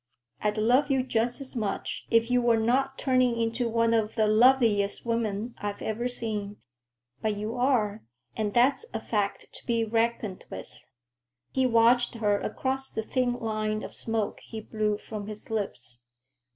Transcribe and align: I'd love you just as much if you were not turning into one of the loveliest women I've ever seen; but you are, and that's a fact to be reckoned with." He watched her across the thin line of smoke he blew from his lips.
I'd 0.41 0.57
love 0.57 0.89
you 0.89 1.03
just 1.03 1.39
as 1.41 1.55
much 1.55 2.07
if 2.09 2.31
you 2.31 2.41
were 2.41 2.57
not 2.57 2.97
turning 2.97 3.39
into 3.39 3.69
one 3.69 3.93
of 3.93 4.15
the 4.15 4.25
loveliest 4.25 5.05
women 5.05 5.53
I've 5.59 5.79
ever 5.83 6.07
seen; 6.07 6.57
but 7.21 7.37
you 7.37 7.53
are, 7.55 8.03
and 8.35 8.51
that's 8.51 8.83
a 8.95 8.99
fact 8.99 9.53
to 9.53 9.65
be 9.67 9.85
reckoned 9.85 10.45
with." 10.49 10.85
He 11.51 11.67
watched 11.67 12.15
her 12.15 12.39
across 12.41 12.89
the 12.89 13.03
thin 13.03 13.33
line 13.33 13.83
of 13.83 13.95
smoke 13.95 14.39
he 14.41 14.59
blew 14.59 14.97
from 14.97 15.27
his 15.27 15.51
lips. 15.51 16.01